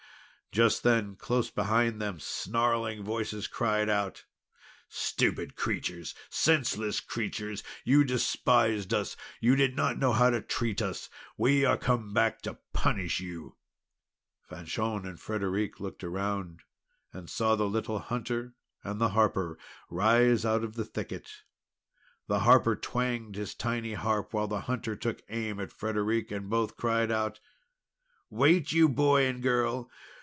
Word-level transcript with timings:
Just 0.51 0.83
then, 0.83 1.15
close 1.15 1.49
behind 1.49 2.01
them, 2.01 2.19
snarling 2.19 3.05
voices 3.05 3.47
cried 3.47 3.87
out: 3.89 4.25
"Stupid 4.89 5.55
creatures! 5.55 6.13
Senseless 6.29 6.99
creatures! 6.99 7.63
You 7.85 8.03
despised 8.03 8.93
us! 8.93 9.15
You 9.39 9.55
did 9.55 9.77
not 9.77 9.97
know 9.97 10.11
how 10.11 10.29
to 10.29 10.41
treat 10.41 10.81
us! 10.81 11.09
We 11.37 11.63
are 11.63 11.77
come 11.77 12.13
back 12.13 12.41
to 12.41 12.59
punish 12.73 13.21
you!" 13.21 13.55
Fanchon 14.41 15.05
and 15.07 15.17
Frederic 15.17 15.79
looked 15.79 16.03
around, 16.03 16.63
and 17.13 17.29
saw 17.29 17.55
the 17.55 17.69
little 17.69 17.99
hunter 17.99 18.53
and 18.83 18.99
the 18.99 19.09
harper 19.15 19.57
rise 19.89 20.43
out 20.43 20.65
of 20.65 20.75
the 20.75 20.83
thicket. 20.83 21.29
The 22.27 22.39
harper 22.39 22.75
twanged 22.75 23.35
his 23.35 23.55
tiny 23.55 23.93
harp, 23.93 24.33
while 24.33 24.49
the 24.49 24.59
hunter 24.67 24.97
took 24.97 25.21
aim 25.29 25.61
at 25.61 25.71
Frederic; 25.71 26.29
and 26.29 26.49
both 26.49 26.75
cried 26.75 27.09
out: 27.09 27.39
"Wait, 28.29 28.73
you 28.73 28.89
boy 28.89 29.25
and 29.25 29.41
girl! 29.41 29.89